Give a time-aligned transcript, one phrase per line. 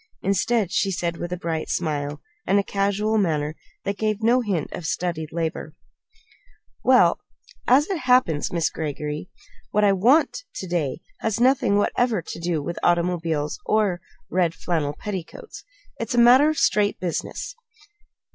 [0.23, 4.71] Instead, she said with a bright smile, and a casual manner that gave no hint
[4.71, 5.75] of studied labor:
[6.83, 7.19] "Well,
[7.67, 9.29] as it happens, Miss Greggory,
[9.69, 14.01] what I want to day has nothing whatever to do with automobiles or
[14.31, 15.63] red flannel petticoats.
[15.99, 17.53] It's a matter of straight business."